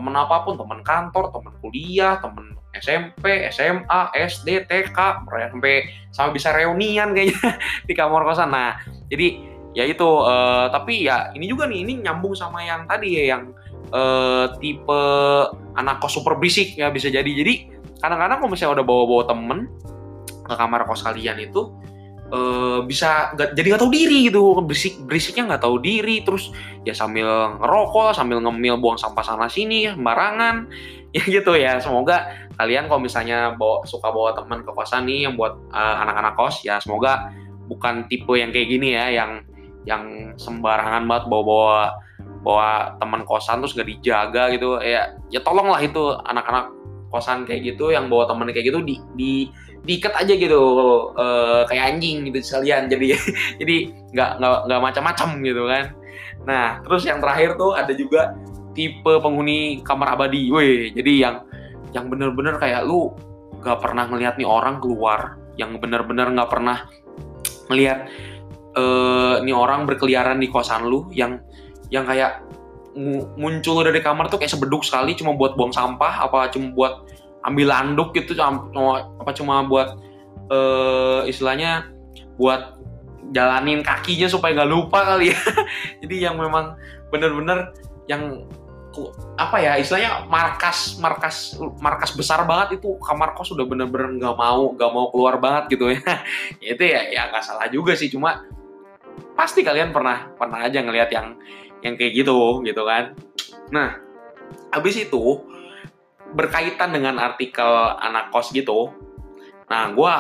temen 0.05 0.21
apa 0.21 0.45
pun 0.45 0.61
temen 0.61 0.85
kantor 0.85 1.33
temen 1.33 1.57
kuliah 1.65 2.21
temen 2.21 2.53
SMP 2.77 3.49
SMA 3.49 4.01
SD 4.13 4.69
TK 4.69 4.99
sampai 5.25 5.89
sampai 6.13 6.33
bisa 6.37 6.53
reunian 6.53 7.17
kayaknya 7.17 7.57
di 7.89 7.97
kamar 7.97 8.29
kosan. 8.29 8.53
Nah 8.53 8.77
jadi 9.09 9.41
ya 9.73 9.89
itu 9.89 10.05
uh, 10.05 10.69
tapi 10.69 11.09
ya 11.09 11.33
ini 11.33 11.49
juga 11.49 11.65
nih 11.65 11.81
ini 11.89 12.05
nyambung 12.05 12.37
sama 12.37 12.61
yang 12.61 12.85
tadi 12.85 13.17
ya 13.17 13.25
yang 13.33 13.57
uh, 13.97 14.53
tipe 14.61 15.01
anak 15.73 16.05
kos 16.05 16.21
super 16.21 16.37
berisik 16.37 16.77
ya 16.77 16.93
bisa 16.93 17.09
jadi. 17.09 17.25
Jadi 17.25 17.73
kadang-kadang 18.05 18.45
kalau 18.45 18.51
misalnya 18.53 18.83
udah 18.83 18.87
bawa-bawa 18.87 19.23
temen 19.25 19.59
ke 20.45 20.53
kamar 20.53 20.85
kos 20.85 21.01
kalian 21.01 21.41
itu 21.41 21.73
uh, 22.35 22.79
bisa 22.83 23.31
gak, 23.39 23.55
jadi 23.55 23.75
nggak 23.75 23.83
tahu 23.87 23.93
diri 23.95 24.19
gitu. 24.27 24.43
Berisik 24.67 24.99
berisiknya 25.07 25.55
nggak 25.55 25.63
tahu 25.63 25.79
diri. 25.79 26.27
Terus 26.27 26.51
ya 26.83 26.93
sambil 26.93 27.55
ngerokok 27.63 28.11
sambil 28.19 28.43
ngemil 28.43 28.83
buang 28.83 28.99
sampah 28.99 29.23
sana 29.23 29.47
sini 29.47 29.87
sembarangan. 29.95 30.57
Ya 31.15 31.23
gitu 31.31 31.55
ya 31.55 31.79
semoga 31.79 32.27
kalian 32.59 32.91
kalau 32.91 32.99
misalnya 32.99 33.55
bawa 33.55 33.87
suka 33.87 34.11
bawa 34.11 34.35
teman 34.35 34.67
ke 34.67 34.71
kosan 34.75 35.07
nih 35.07 35.31
yang 35.31 35.39
buat 35.39 35.55
anak 35.71 36.11
anak-anak 36.11 36.35
kos 36.35 36.67
ya 36.67 36.83
semoga 36.83 37.31
bukan 37.71 38.11
tipe 38.11 38.35
yang 38.35 38.51
kayak 38.51 38.67
gini 38.67 38.99
ya 38.99 39.23
yang 39.23 39.47
yang 39.87 40.35
sembarangan 40.35 41.07
banget 41.07 41.31
bawa-bawa 41.31 42.03
bawa 42.43 42.99
teman 42.99 43.23
kosan 43.23 43.63
terus 43.63 43.79
gak 43.79 43.87
dijaga 43.87 44.51
gitu. 44.59 44.83
Ya 44.83 45.15
ya 45.31 45.39
tolonglah 45.39 45.79
itu 45.87 46.19
anak-anak 46.19 46.75
kosan 47.15 47.47
kayak 47.47 47.63
gitu 47.63 47.95
yang 47.95 48.11
bawa 48.11 48.27
temen 48.27 48.51
kayak 48.51 48.75
gitu 48.75 48.83
di 48.83 48.99
di 49.15 49.33
diikat 49.87 50.17
aja 50.19 50.35
gitu 50.35 50.63
uh, 51.15 51.63
kayak 51.71 51.95
anjing 51.95 52.27
gitu 52.27 52.43
sekalian. 52.43 52.91
Jadi 52.91 53.15
jadi 53.63 53.77
nggak 54.11 54.31
nggak 54.43 54.57
nggak 54.67 54.81
macam-macam 54.83 55.29
gitu 55.47 55.63
kan. 55.71 55.85
Nah 56.43 56.67
terus 56.83 57.07
yang 57.07 57.23
terakhir 57.23 57.55
tuh 57.55 57.79
ada 57.79 57.95
juga 57.95 58.35
tipe 58.75 59.13
penghuni 59.23 59.87
kamar 59.87 60.19
abadi. 60.19 60.51
Weh 60.51 60.91
jadi 60.91 61.13
yang 61.31 61.37
yang 61.95 62.11
bener-bener 62.11 62.59
kayak 62.59 62.83
lu 62.83 63.15
nggak 63.63 63.79
pernah 63.79 64.11
ngelihat 64.11 64.35
nih 64.35 64.49
orang 64.51 64.83
keluar 64.83 65.39
yang 65.55 65.79
bener-bener 65.79 66.27
nggak 66.35 66.51
pernah 66.51 66.91
ngelihat 67.71 68.11
uh, 68.77 69.41
nih 69.41 69.55
orang 69.55 69.87
berkeliaran 69.87 70.43
di 70.43 70.51
kosan 70.51 70.91
lu 70.91 71.07
yang 71.15 71.39
yang 71.89 72.05
kayak 72.05 72.43
muncul 73.35 73.83
dari 73.83 73.99
kamar 73.99 74.31
tuh 74.31 74.39
kayak 74.39 74.55
sebeduk 74.55 74.87
sekali 74.87 75.19
cuma 75.19 75.35
buat 75.35 75.59
buang 75.59 75.75
sampah 75.75 76.31
apa 76.31 76.51
cuma 76.55 76.71
buat 76.71 76.95
ambil 77.43 77.69
anduk 77.75 78.15
gitu 78.15 78.39
cuma 78.39 79.05
apa 79.19 79.31
cuma 79.35 79.67
buat 79.67 79.99
uh, 80.49 81.27
istilahnya 81.27 81.91
buat 82.39 82.79
jalanin 83.35 83.81
kakinya 83.81 84.29
supaya 84.29 84.53
nggak 84.55 84.71
lupa 84.71 85.15
kali 85.15 85.33
ya. 85.33 85.39
Jadi 86.05 86.17
yang 86.23 86.37
memang 86.37 86.77
bener-bener 87.09 87.73
yang 88.07 88.45
apa 89.35 89.59
ya 89.59 89.75
istilahnya 89.75 90.31
markas 90.31 91.03
markas 91.03 91.59
markas 91.83 92.15
besar 92.15 92.47
banget 92.47 92.79
itu 92.79 92.95
kamar 93.03 93.35
kos 93.35 93.51
sudah 93.51 93.67
bener-bener 93.67 94.23
nggak 94.23 94.37
mau 94.39 94.71
nggak 94.71 94.91
mau 94.95 95.11
keluar 95.11 95.35
banget 95.43 95.75
gitu 95.75 95.91
ya 95.95 95.99
itu 96.63 96.79
ya 96.79 97.03
ya 97.11 97.27
nggak 97.27 97.43
salah 97.43 97.67
juga 97.75 97.99
sih 97.99 98.07
cuma 98.07 98.47
pasti 99.35 99.67
kalian 99.67 99.91
pernah 99.91 100.31
pernah 100.39 100.63
aja 100.63 100.79
ngelihat 100.79 101.11
yang 101.11 101.35
yang 101.85 101.95
kayak 102.01 102.25
gitu 102.25 102.65
gitu 102.65 102.83
kan. 102.83 103.13
Nah 103.71 104.01
habis 104.73 104.97
itu 104.99 105.45
berkaitan 106.35 106.91
dengan 106.91 107.23
artikel 107.23 107.95
anak 108.03 108.35
kos 108.35 108.51
gitu 108.51 108.91
nah 109.65 109.89
gue 109.95 110.15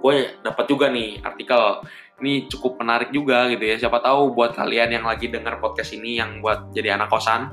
gue 0.00 0.14
dapat 0.40 0.64
juga 0.70 0.86
nih 0.88 1.20
artikel 1.20 1.84
ini 2.16 2.48
cukup 2.48 2.80
menarik 2.80 3.12
juga 3.12 3.44
gitu 3.52 3.60
ya. 3.60 3.76
Siapa 3.76 4.00
tahu 4.00 4.32
buat 4.32 4.56
kalian 4.56 4.88
yang 4.88 5.04
lagi 5.04 5.28
dengar 5.28 5.60
podcast 5.60 5.92
ini 5.92 6.16
yang 6.16 6.40
buat 6.40 6.72
jadi 6.72 6.96
anak 6.96 7.12
kosan 7.12 7.52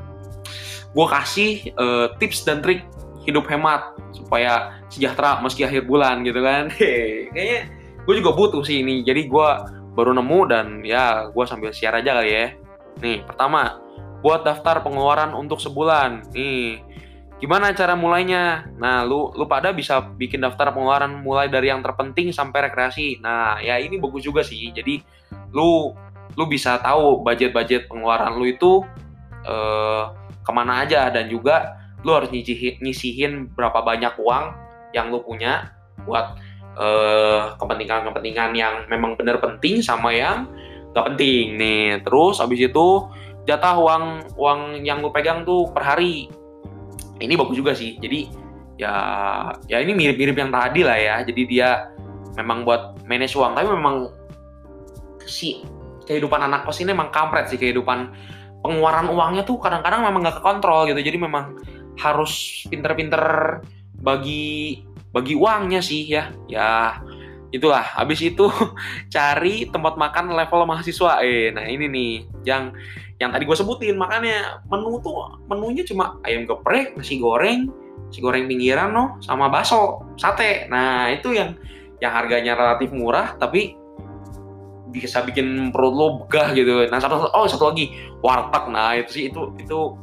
gue 0.93 1.07
kasih 1.09 1.73
uh, 1.75 2.07
tips 2.21 2.45
dan 2.45 2.61
trik 2.61 2.85
hidup 3.25 3.49
hemat 3.49 3.97
supaya 4.13 4.77
sejahtera 4.93 5.41
meski 5.41 5.65
akhir 5.65 5.89
bulan 5.89 6.21
gitu 6.23 6.39
kan. 6.39 6.69
Kayaknya 7.33 7.61
gue 8.07 8.13
juga 8.23 8.31
butuh 8.31 8.61
sih 8.63 8.85
ini. 8.85 9.01
Jadi 9.01 9.25
gue 9.27 9.49
baru 9.97 10.13
nemu 10.15 10.39
dan 10.47 10.65
ya 10.85 11.27
gue 11.27 11.45
sambil 11.49 11.73
share 11.75 11.97
aja 11.97 12.21
kali 12.21 12.31
ya 12.31 12.47
nih 12.99 13.25
pertama 13.25 13.81
buat 14.23 14.47
daftar 14.47 14.79
pengeluaran 14.83 15.35
untuk 15.35 15.59
sebulan. 15.59 16.31
Nih 16.31 16.79
gimana 17.41 17.75
cara 17.75 17.97
mulainya? 17.97 18.71
Nah 18.79 19.03
lu 19.03 19.31
lu 19.35 19.45
pada 19.49 19.75
bisa 19.75 19.99
bikin 19.99 20.43
daftar 20.43 20.71
pengeluaran 20.71 21.23
mulai 21.23 21.51
dari 21.51 21.71
yang 21.71 21.83
terpenting 21.83 22.31
sampai 22.31 22.71
rekreasi. 22.71 23.19
Nah 23.19 23.59
ya 23.59 23.79
ini 23.81 23.99
bagus 23.99 24.23
juga 24.23 24.41
sih. 24.45 24.71
Jadi 24.71 25.03
lu 25.51 25.91
lu 26.33 26.43
bisa 26.49 26.79
tahu 26.79 27.21
budget-budget 27.21 27.91
pengeluaran 27.91 28.39
lu 28.39 28.47
itu 28.47 28.81
eh, 29.43 30.03
ke 30.39 30.51
mana 30.55 30.87
aja. 30.87 31.11
Dan 31.11 31.27
juga 31.27 31.83
lu 32.03 32.11
harus 32.15 32.31
nyisihin, 32.31 32.79
nyisihin 32.83 33.51
berapa 33.51 33.79
banyak 33.83 34.15
uang 34.19 34.45
yang 34.91 35.09
lu 35.09 35.23
punya 35.23 35.71
buat 36.03 36.35
uh, 36.77 37.55
kepentingan-kepentingan 37.57 38.51
yang 38.53 38.85
memang 38.91 39.15
benar 39.17 39.39
penting 39.39 39.79
sama 39.79 40.13
yang 40.13 40.45
gak 40.93 41.05
penting. 41.13 41.57
Nih 41.57 41.99
terus 42.05 42.39
abis 42.39 42.69
itu 42.69 42.87
jatah 43.43 43.75
uang 43.75 44.05
uang 44.39 44.59
yang 44.87 45.03
lu 45.03 45.11
pegang 45.11 45.43
tuh 45.43 45.67
per 45.73 45.83
hari. 45.83 46.29
Ini 47.19 47.33
bagus 47.35 47.57
juga 47.57 47.73
sih. 47.75 47.99
Jadi 47.99 48.29
ya 48.77 48.95
ya 49.69 49.77
ini 49.83 49.93
mirip-mirip 49.93 50.37
yang 50.37 50.51
tadi 50.53 50.81
lah 50.85 50.97
ya. 50.97 51.15
Jadi 51.25 51.41
dia 51.49 51.91
memang 52.39 52.63
buat 52.63 53.03
manage 53.05 53.35
uang. 53.35 53.57
Tapi 53.57 53.67
memang 53.69 53.95
si 55.23 55.63
kehidupan 56.03 56.39
anak 56.43 56.67
kos 56.67 56.79
ini 56.79 56.91
memang 56.95 57.11
kampret 57.11 57.49
sih. 57.49 57.59
Kehidupan 57.59 58.13
pengeluaran 58.63 59.11
uangnya 59.11 59.43
tuh 59.43 59.59
kadang-kadang 59.59 60.07
memang 60.07 60.23
nggak 60.23 60.39
kekontrol 60.39 60.87
gitu. 60.87 60.99
Jadi 61.03 61.17
memang 61.19 61.59
harus 61.99 62.65
pinter-pinter 62.71 63.21
bagi 64.01 64.81
bagi 65.13 65.37
uangnya 65.37 65.79
sih 65.79 66.09
ya. 66.09 66.31
Ya 66.49 66.97
itulah 67.53 67.85
habis 67.85 68.19
itu 68.25 68.49
cari 69.13 69.69
tempat 69.69 69.93
makan 69.95 70.33
level 70.33 70.65
mahasiswa. 70.65 71.21
Eh 71.21 71.53
nah 71.53 71.63
ini 71.63 71.85
nih 71.85 72.11
yang 72.43 72.73
yang 73.21 73.29
tadi 73.29 73.45
gue 73.45 73.55
sebutin 73.55 73.95
makanya 73.95 74.59
menu 74.67 74.97
tuh 74.99 75.37
menunya 75.47 75.85
cuma 75.85 76.17
ayam 76.25 76.49
geprek 76.49 76.97
nasi 76.97 77.21
goreng 77.21 77.69
nasi 78.09 78.19
goreng 78.19 78.49
pinggiran 78.49 78.91
no 78.91 79.21
sama 79.21 79.47
bakso 79.53 80.01
sate. 80.17 80.65
Nah 80.67 81.13
itu 81.13 81.37
yang 81.37 81.53
yang 82.01 82.11
harganya 82.11 82.57
relatif 82.57 82.89
murah 82.91 83.37
tapi 83.37 83.77
bisa 84.89 85.21
bikin 85.25 85.69
perut 85.69 85.93
lo 85.93 86.07
begah 86.25 86.57
gitu. 86.57 86.89
Nah 86.89 86.97
satu 86.97 87.29
oh 87.31 87.45
satu 87.45 87.69
lagi 87.69 87.93
warteg. 88.25 88.65
Nah 88.73 88.97
itu 88.97 89.09
sih 89.13 89.23
itu 89.29 89.53
itu 89.61 89.93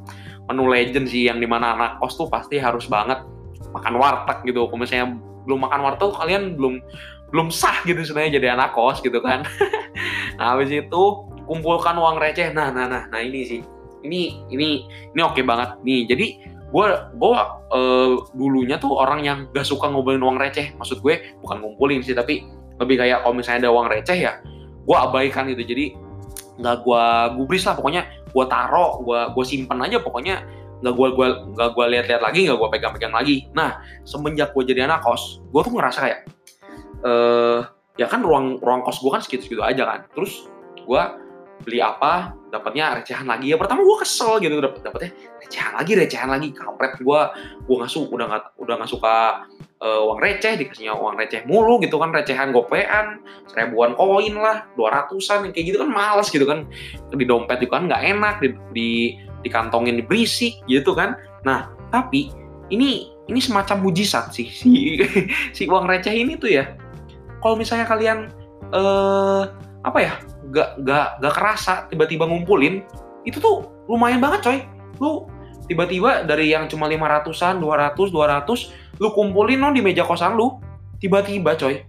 menu 0.46 0.70
legend 0.70 1.06
sih 1.10 1.26
yang 1.26 1.42
di 1.42 1.50
mana 1.50 1.74
anak 1.74 1.90
kos 1.98 2.14
tuh 2.14 2.30
pasti 2.30 2.62
harus 2.62 2.86
banget 2.86 3.18
makan 3.74 3.98
warteg 3.98 4.38
gitu. 4.46 4.70
Kalau 4.70 4.78
misalnya 4.78 5.18
belum 5.46 5.66
makan 5.66 5.80
warteg 5.82 6.10
kalian 6.14 6.42
belum 6.54 6.74
belum 7.30 7.48
sah 7.54 7.82
gitu 7.86 8.02
sebenarnya 8.02 8.42
jadi 8.42 8.58
anak 8.58 8.74
kos 8.74 9.00
gitu 9.00 9.22
kan. 9.22 9.46
Nah 10.40 10.56
habis 10.56 10.72
itu 10.72 11.02
kumpulkan 11.44 12.00
uang 12.00 12.16
receh. 12.16 12.48
Nah 12.56 12.72
nah 12.72 12.88
nah 12.88 13.04
nah 13.12 13.20
ini 13.20 13.44
sih. 13.44 13.60
Ini 14.00 14.48
ini 14.48 14.88
ini 15.12 15.20
oke 15.20 15.36
okay 15.36 15.44
banget 15.44 15.76
nih. 15.84 16.08
Jadi 16.08 16.26
gue 16.70 16.86
gue 17.20 17.32
uh, 17.76 18.14
dulunya 18.32 18.80
tuh 18.80 18.96
orang 18.96 19.20
yang 19.20 19.38
gak 19.52 19.68
suka 19.68 19.92
ngumpulin 19.92 20.24
uang 20.24 20.40
receh. 20.40 20.72
Maksud 20.80 21.04
gue 21.04 21.36
bukan 21.44 21.60
ngumpulin 21.60 22.00
sih 22.00 22.16
tapi 22.16 22.48
lebih 22.80 22.96
kayak 22.96 23.20
kalau 23.20 23.36
misalnya 23.36 23.68
ada 23.68 23.70
uang 23.76 23.86
receh 23.92 24.16
ya 24.16 24.40
gue 24.88 24.96
abaikan 24.96 25.44
gitu. 25.52 25.60
Jadi 25.60 25.92
nggak 26.56 26.76
gue 26.88 27.04
gubris 27.36 27.68
lah 27.68 27.76
pokoknya. 27.76 28.08
Gue 28.32 28.44
taro 28.48 29.04
gue 29.04 29.20
gue 29.36 29.44
simpen 29.44 29.76
aja 29.84 30.00
pokoknya. 30.00 30.40
Nggak 30.80 30.94
gue 30.96 31.08
gua 31.12 31.28
nggak 31.52 31.70
gue 31.76 31.84
lihat-lihat 31.92 32.22
lagi 32.24 32.48
nggak 32.48 32.56
gue 32.56 32.68
pegang-pegang 32.72 33.12
lagi. 33.12 33.44
Nah 33.52 33.84
semenjak 34.08 34.56
gue 34.56 34.64
jadi 34.64 34.88
anak 34.88 35.04
kos 35.04 35.44
gue 35.52 35.60
tuh 35.60 35.76
ngerasa 35.76 35.98
kayak 36.00 36.18
uh, 37.04 37.60
ya 37.98 38.06
kan 38.08 38.24
ruang 38.24 38.56
ruang 38.60 38.80
kos 38.80 39.00
gue 39.04 39.10
kan 39.12 39.22
segitu-segitu 39.22 39.62
aja 39.62 39.82
kan. 39.84 40.00
Terus 40.16 40.48
gue 40.80 41.02
beli 41.60 41.84
apa 41.84 42.32
dapatnya 42.48 43.00
recehan 43.00 43.28
lagi. 43.28 43.52
Ya 43.52 43.56
pertama 43.60 43.84
gue 43.84 43.96
kesel 44.00 44.40
gitu 44.40 44.56
dapet 44.58 44.80
dapetnya 44.80 45.12
recehan 45.44 45.72
lagi 45.76 45.92
recehan 45.96 46.28
lagi. 46.32 46.48
Kampret 46.56 46.96
gue 46.96 47.20
gue 47.68 47.76
nggak 47.76 47.92
suka 47.92 48.08
udah 48.16 48.26
nggak 48.32 48.44
udah 48.56 48.74
nggak 48.80 48.90
suka 48.90 49.16
uh, 49.84 50.00
uang 50.08 50.20
receh 50.24 50.52
dikasihnya 50.56 50.96
uang 50.96 51.20
receh 51.20 51.44
mulu 51.44 51.76
gitu 51.84 52.00
kan 52.00 52.12
recehan 52.16 52.56
gopean 52.56 53.20
seribuan 53.52 53.92
koin 53.96 54.34
lah 54.36 54.64
dua 54.76 54.88
ratusan 54.88 55.52
kayak 55.52 55.66
gitu 55.74 55.78
kan 55.84 55.90
males 55.92 56.28
gitu 56.32 56.48
kan. 56.48 56.64
Di 57.12 57.26
dompet 57.28 57.60
juga 57.60 57.80
kan 57.80 57.84
nggak 57.92 58.02
enak 58.16 58.34
di, 58.40 58.48
di 58.72 58.90
di 59.40 59.48
kantongin 59.52 60.00
di 60.00 60.04
berisik 60.04 60.56
gitu 60.64 60.96
kan. 60.96 61.20
Nah 61.44 61.68
tapi 61.92 62.32
ini 62.70 63.10
ini 63.30 63.40
semacam 63.42 63.84
mujizat 63.84 64.32
sih 64.32 64.48
si 64.48 64.98
si 65.56 65.62
uang 65.68 65.86
receh 65.86 66.14
ini 66.14 66.38
tuh 66.38 66.50
ya 66.50 66.64
kalau 67.40 67.56
misalnya 67.56 67.88
kalian 67.88 68.30
eh 68.70 69.42
apa 69.80 69.98
ya 69.98 70.14
gak 70.52 70.84
gak 70.84 71.06
gak 71.24 71.34
kerasa 71.34 71.74
tiba-tiba 71.88 72.28
ngumpulin 72.28 72.84
itu 73.24 73.40
tuh 73.40 73.68
lumayan 73.88 74.20
banget 74.22 74.40
coy. 74.44 74.58
Lu 75.00 75.26
tiba-tiba 75.66 76.26
dari 76.26 76.50
yang 76.50 76.66
cuma 76.66 76.90
500-an, 76.90 77.62
200, 77.62 77.94
200, 78.10 79.00
lu 79.00 79.08
kumpulin 79.14 79.60
no 79.62 79.70
di 79.70 79.80
meja 79.84 80.02
kosan 80.02 80.34
lu, 80.34 80.58
tiba-tiba 80.98 81.54
coy, 81.54 81.84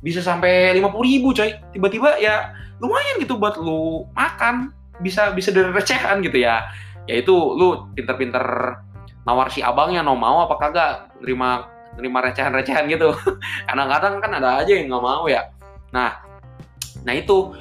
bisa 0.00 0.24
sampai 0.24 0.72
50 0.72 0.88
ribu 1.04 1.36
coy, 1.36 1.52
tiba-tiba 1.76 2.16
ya 2.16 2.56
lumayan 2.80 3.20
gitu 3.20 3.36
buat 3.36 3.60
lu 3.60 4.08
makan, 4.16 4.72
bisa 5.04 5.36
bisa 5.36 5.52
dari 5.52 5.68
recehan 5.68 6.24
gitu 6.24 6.40
ya, 6.40 6.64
ya 7.04 7.14
itu 7.20 7.32
lu 7.32 7.92
pinter-pinter 7.92 8.44
nawar 9.26 9.50
si 9.50 9.60
abangnya 9.60 10.06
no 10.06 10.14
mau 10.14 10.46
apa 10.46 10.54
kagak 10.56 10.92
nerima 11.20 11.66
nerima 11.96 12.22
recehan-recehan 12.24 12.84
gitu, 12.92 13.12
kadang-kadang 13.68 14.20
kan 14.20 14.30
ada 14.36 14.62
aja 14.62 14.72
yang 14.72 14.92
nggak 14.92 15.04
mau 15.04 15.24
ya, 15.26 15.48
nah 15.90 16.22
nah 17.04 17.12
itu 17.12 17.52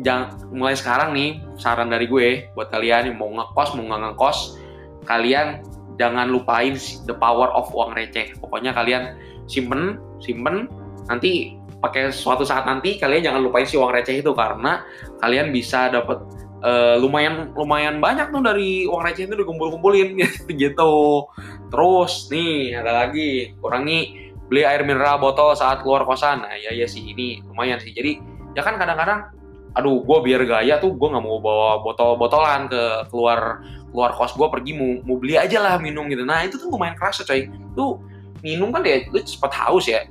jangan 0.00 0.32
mulai 0.48 0.72
sekarang 0.72 1.12
nih 1.12 1.44
saran 1.60 1.92
dari 1.92 2.08
gue 2.08 2.48
buat 2.56 2.72
kalian 2.72 3.12
yang 3.12 3.16
mau 3.20 3.28
ngekos 3.28 3.76
mau 3.76 3.84
nggak 3.84 4.00
ngekos 4.08 4.56
kalian 5.04 5.60
jangan 6.00 6.28
lupain 6.30 6.76
the 7.04 7.16
power 7.16 7.50
of 7.52 7.68
uang 7.74 7.92
receh. 7.92 8.36
Pokoknya 8.40 8.72
kalian 8.72 9.16
simpen, 9.48 10.00
simpen, 10.22 10.68
nanti 11.08 11.58
pakai 11.82 12.14
suatu 12.14 12.46
saat 12.46 12.62
nanti 12.64 12.96
kalian 12.96 13.32
jangan 13.32 13.42
lupain 13.42 13.66
si 13.66 13.74
uang 13.74 13.90
receh 13.90 14.22
itu 14.22 14.30
karena 14.32 14.86
kalian 15.18 15.50
bisa 15.50 15.90
dapat 15.90 16.22
uh, 16.62 16.94
lumayan 17.02 17.50
lumayan 17.58 17.98
banyak 17.98 18.30
tuh 18.30 18.42
dari 18.42 18.86
uang 18.86 19.02
receh 19.02 19.26
itu 19.26 19.34
dikumpul-kumpulin 19.34 20.18
gitu. 20.62 21.26
Terus 21.72 22.28
nih 22.28 22.76
ada 22.76 22.92
lagi. 22.92 23.56
Kurangi 23.56 24.30
beli 24.52 24.68
air 24.68 24.84
mineral 24.84 25.16
botol 25.16 25.56
saat 25.56 25.80
keluar 25.80 26.04
kosan. 26.04 26.44
Nah 26.44 26.52
ya 26.60 26.76
ya 26.76 26.84
sih 26.84 27.00
ini 27.00 27.40
lumayan 27.48 27.80
sih. 27.80 27.96
Jadi 27.96 28.20
ya 28.52 28.60
kan 28.60 28.76
kadang-kadang 28.76 29.32
aduh 29.72 30.04
gue 30.04 30.18
biar 30.28 30.44
gaya 30.44 30.76
tuh 30.76 30.92
gue 30.92 31.08
nggak 31.08 31.24
mau 31.24 31.40
bawa 31.40 31.80
botol-botolan 31.80 32.68
ke 32.68 33.08
keluar 33.08 33.64
keluar 33.88 34.12
kos 34.12 34.36
gue 34.36 34.44
pergi 34.52 34.76
mau, 34.76 35.00
mau 35.08 35.16
beli 35.16 35.40
aja 35.40 35.56
lah 35.64 35.80
minum 35.80 36.04
gitu. 36.12 36.28
Nah 36.28 36.44
itu 36.44 36.60
tuh 36.60 36.68
lumayan 36.68 36.92
kerasa 36.92 37.24
coy. 37.24 37.48
Tuh 37.72 37.96
minum 38.44 38.68
kan 38.68 38.84
ya 38.84 39.08
lu 39.08 39.24
cepet 39.24 39.52
haus 39.56 39.88
ya. 39.88 40.04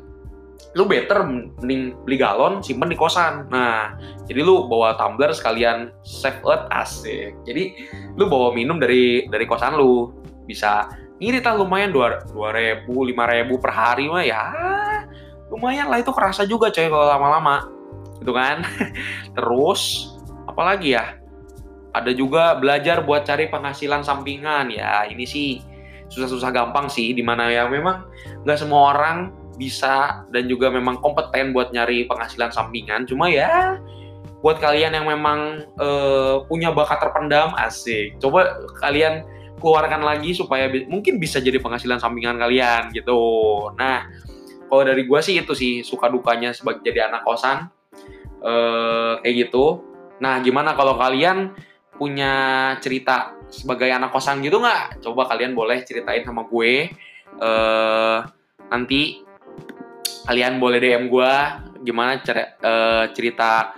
Lu 0.73 0.89
better 0.89 1.21
mending 1.61 1.93
beli 2.01 2.17
galon 2.17 2.65
simpen 2.65 2.89
di 2.89 2.97
kosan. 2.97 3.45
Nah 3.53 3.93
jadi 4.25 4.41
lu 4.41 4.65
bawa 4.65 4.97
tumbler 4.97 5.29
sekalian 5.29 5.93
save 6.01 6.41
earth 6.49 6.65
asik. 6.73 7.37
Jadi 7.45 7.77
lu 8.17 8.25
bawa 8.25 8.57
minum 8.57 8.81
dari 8.81 9.29
dari 9.29 9.45
kosan 9.45 9.77
lu. 9.77 10.09
Bisa 10.49 10.89
ngirit 11.21 11.45
lah 11.45 11.53
lumayan 11.53 11.93
dua 11.93 12.25
dua 12.33 12.49
ribu 12.49 13.05
lima 13.05 13.29
ribu 13.29 13.61
per 13.61 13.69
hari 13.69 14.09
mah 14.09 14.25
ya. 14.25 14.41
Lumayan 15.53 15.93
lah 15.93 16.01
itu 16.01 16.09
kerasa 16.09 16.49
juga 16.49 16.73
coy 16.73 16.89
kalau 16.89 17.05
lama-lama. 17.05 17.69
Gitu 18.17 18.33
kan? 18.33 18.65
Terus 19.37 20.11
apalagi 20.49 20.97
ya? 20.97 21.21
Ada 21.93 22.17
juga 22.17 22.57
belajar 22.57 23.05
buat 23.05 23.21
cari 23.21 23.53
penghasilan 23.53 24.01
sampingan. 24.01 24.73
Ya 24.73 25.05
ini 25.05 25.29
sih 25.29 25.61
susah-susah 26.09 26.49
gampang 26.49 26.89
sih 26.89 27.13
di 27.13 27.21
mana 27.21 27.53
ya 27.53 27.69
memang 27.69 28.03
nggak 28.43 28.57
semua 28.57 28.97
orang 28.97 29.31
bisa 29.61 30.25
dan 30.33 30.49
juga 30.49 30.73
memang 30.73 30.97
kompeten 31.05 31.53
buat 31.53 31.69
nyari 31.69 32.09
penghasilan 32.09 32.49
sampingan. 32.49 33.05
Cuma 33.05 33.29
ya 33.29 33.77
buat 34.41 34.57
kalian 34.57 34.97
yang 34.97 35.05
memang 35.05 35.69
uh, 35.77 36.41
punya 36.49 36.73
bakat 36.73 36.97
terpendam 36.97 37.53
asik. 37.61 38.17
Coba 38.17 38.57
kalian 38.81 39.21
keluarkan 39.61 40.01
lagi 40.01 40.33
supaya 40.33 40.67
bi 40.67 40.89
mungkin 40.89 41.21
bisa 41.21 41.37
jadi 41.37 41.61
penghasilan 41.61 42.01
sampingan 42.01 42.41
kalian 42.41 42.89
gitu 42.91 43.21
nah 43.77 44.09
kalau 44.71 44.87
dari 44.87 45.03
gue 45.03 45.19
sih 45.19 45.35
itu 45.35 45.51
sih 45.51 45.83
suka 45.83 46.07
dukanya 46.07 46.55
sebagai 46.55 46.79
jadi 46.79 47.11
anak 47.11 47.27
kosan 47.27 47.67
uh, 48.39 49.19
kayak 49.19 49.35
gitu. 49.47 49.83
Nah, 50.23 50.39
gimana 50.39 50.79
kalau 50.79 50.95
kalian 50.95 51.51
punya 51.99 52.33
cerita 52.79 53.37
sebagai 53.51 53.89
anak 53.91 54.15
kosan 54.15 54.39
gitu 54.39 54.63
nggak? 54.63 55.03
Coba 55.03 55.29
kalian 55.29 55.51
boleh 55.51 55.83
ceritain 55.85 56.23
sama 56.23 56.47
gue. 56.47 56.87
Uh, 57.35 58.23
nanti 58.71 59.27
kalian 60.23 60.61
boleh 60.61 60.79
DM 60.79 61.09
gue 61.09 61.33
gimana 61.81 62.21
cer 62.21 62.55
uh, 62.61 63.09
cerita 63.11 63.73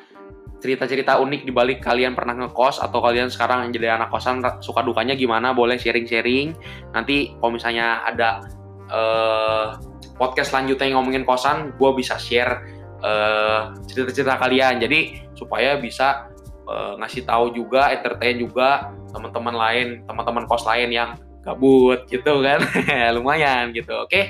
cerita-cerita 0.63 1.20
unik 1.20 1.43
di 1.43 1.51
balik 1.51 1.84
kalian 1.84 2.15
pernah 2.15 2.39
ngekos 2.39 2.79
atau 2.79 3.03
kalian 3.03 3.27
sekarang 3.27 3.67
jadi 3.75 4.00
anak 4.00 4.08
kosan 4.15 4.39
suka 4.63 4.79
dukanya 4.79 5.12
gimana 5.12 5.51
boleh 5.51 5.75
sharing-sharing. 5.75 6.55
Nanti 6.96 7.36
kalau 7.36 7.60
misalnya 7.60 8.00
ada 8.08 8.39
uh, 8.88 9.75
podcast 10.15 10.55
selanjutnya 10.55 10.88
yang 10.88 11.03
ngomongin 11.03 11.27
kosan 11.27 11.75
gue 11.75 11.89
bisa 12.00 12.15
share 12.15 12.63
eh, 13.03 13.75
cerita-cerita 13.91 14.39
kalian. 14.39 14.79
Jadi 14.79 15.20
supaya 15.36 15.75
bisa 15.75 16.32
uh, 16.63 16.96
ngasih 16.96 17.27
tahu 17.27 17.51
juga 17.51 17.91
entertain 17.91 18.39
juga 18.39 18.96
teman-teman 19.12 19.55
lain 19.60 19.88
teman-teman 20.08 20.48
kos 20.48 20.63
lain 20.63 20.96
yang 20.96 21.20
gabut 21.43 22.08
gitu 22.08 22.39
kan. 22.39 22.63
Lumayan 23.20 23.75
gitu. 23.75 24.00
Oke? 24.00 24.08
Okay? 24.08 24.24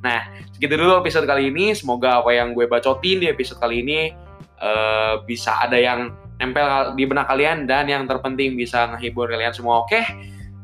nah 0.00 0.22
segitu 0.54 0.78
dulu 0.78 1.02
episode 1.02 1.26
kali 1.26 1.50
ini. 1.50 1.74
Semoga 1.74 2.22
apa 2.22 2.30
yang 2.30 2.54
gue 2.54 2.70
bacotin 2.70 3.18
di 3.18 3.26
episode 3.26 3.58
kali 3.58 3.82
ini 3.82 4.29
uh, 4.60 5.24
bisa 5.24 5.56
ada 5.60 5.76
yang 5.76 6.14
nempel 6.40 6.96
di 6.96 7.04
benak 7.04 7.28
kalian 7.28 7.68
dan 7.68 7.84
yang 7.90 8.08
terpenting 8.08 8.56
bisa 8.56 8.88
ngehibur 8.96 9.28
kalian 9.28 9.52
semua 9.52 9.84
oke 9.84 9.92
okay? 9.92 10.04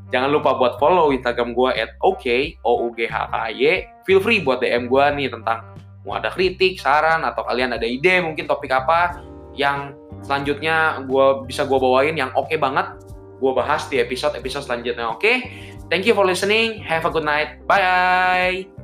jangan 0.08 0.32
lupa 0.32 0.56
buat 0.56 0.80
follow 0.80 1.12
instagram 1.12 1.52
gue 1.52 1.70
at 1.76 1.92
ok 2.00 2.56
o 2.64 2.86
u 2.86 2.94
g 2.96 3.04
h 3.04 3.16
k 3.28 3.34
y 3.52 3.84
feel 4.08 4.22
free 4.22 4.40
buat 4.40 4.64
dm 4.64 4.88
gue 4.88 5.04
nih 5.20 5.28
tentang 5.28 5.76
mau 6.06 6.14
ada 6.16 6.30
kritik, 6.30 6.78
saran, 6.78 7.26
atau 7.26 7.42
kalian 7.42 7.74
ada 7.74 7.84
ide 7.84 8.22
mungkin 8.22 8.46
topik 8.46 8.70
apa 8.70 9.26
yang 9.58 9.98
selanjutnya 10.22 11.02
gue 11.04 11.26
bisa 11.44 11.66
gue 11.66 11.76
bawain 11.76 12.14
yang 12.14 12.30
oke 12.38 12.46
okay 12.46 12.56
banget, 12.56 12.94
gue 13.42 13.52
bahas 13.52 13.90
di 13.90 13.98
episode-episode 13.98 14.64
selanjutnya. 14.70 15.10
Oke, 15.10 15.20
okay? 15.20 15.36
thank 15.90 16.06
you 16.06 16.14
for 16.14 16.22
listening. 16.22 16.78
Have 16.86 17.04
a 17.04 17.10
good 17.10 17.26
night. 17.26 17.58
Bye. 17.66 18.75